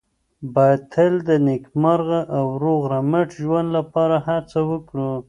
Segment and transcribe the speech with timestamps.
[0.55, 5.11] باید تل د نېکمرغه او روغ رمټ ژوند لپاره هڅه وکړو.